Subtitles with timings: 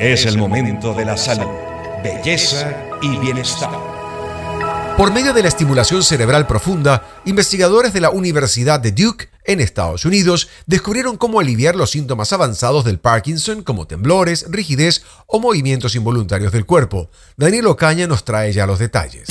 [0.00, 1.50] Es el momento de la salud,
[2.02, 3.70] belleza y bienestar.
[4.96, 10.04] Por medio de la estimulación cerebral profunda, investigadores de la Universidad de Duke en Estados
[10.04, 16.50] Unidos descubrieron cómo aliviar los síntomas avanzados del Parkinson como temblores, rigidez o movimientos involuntarios
[16.52, 17.08] del cuerpo.
[17.36, 19.28] Daniel Ocaña nos trae ya los detalles.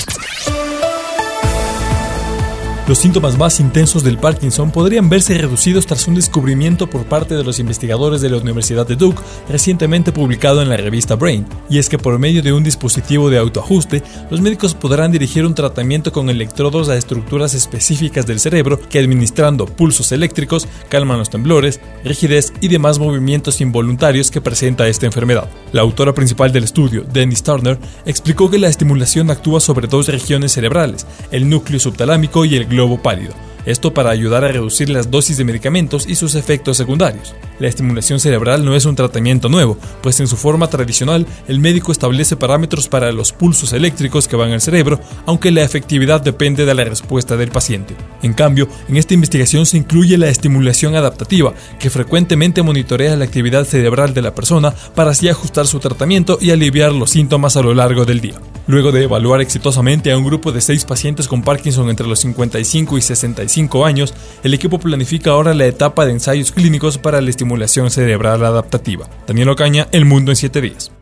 [2.86, 7.42] Los síntomas más intensos del Parkinson podrían verse reducidos tras un descubrimiento por parte de
[7.42, 11.88] los investigadores de la Universidad de Duke recientemente publicado en la revista Brain, y es
[11.88, 16.28] que por medio de un dispositivo de autoajuste, los médicos podrán dirigir un tratamiento con
[16.28, 22.68] electrodos a estructuras específicas del cerebro que administrando pulsos eléctricos calman los temblores, rigidez y
[22.68, 25.48] demás movimientos involuntarios que presenta esta enfermedad.
[25.72, 30.52] La autora principal del estudio, Dennis Turner, explicó que la estimulación actúa sobre dos regiones
[30.52, 33.34] cerebrales, el núcleo subtalámico y el globo pálido,
[33.66, 37.34] esto para ayudar a reducir las dosis de medicamentos y sus efectos secundarios.
[37.58, 41.92] La estimulación cerebral no es un tratamiento nuevo, pues en su forma tradicional el médico
[41.92, 46.74] establece parámetros para los pulsos eléctricos que van al cerebro, aunque la efectividad depende de
[46.74, 47.94] la respuesta del paciente.
[48.22, 53.64] En cambio, en esta investigación se incluye la estimulación adaptativa, que frecuentemente monitorea la actividad
[53.64, 57.72] cerebral de la persona para así ajustar su tratamiento y aliviar los síntomas a lo
[57.72, 58.34] largo del día.
[58.66, 62.96] Luego de evaluar exitosamente a un grupo de seis pacientes con Parkinson entre los 55
[62.96, 67.90] y 65 años, el equipo planifica ahora la etapa de ensayos clínicos para la estimulación
[67.90, 69.08] cerebral adaptativa.
[69.26, 70.93] Daniel Ocaña, El Mundo en 7 días.